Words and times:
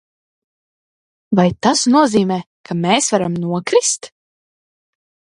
Vai 1.39 1.45
tas 1.67 1.83
nozīmē, 1.95 2.39
ka 2.71 2.79
mēs 2.87 3.11
varam 3.17 3.37
nokrist? 3.45 4.11